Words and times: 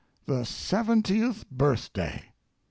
The 0.25 0.45
seventieth 0.45 1.45
birthday! 1.55 2.33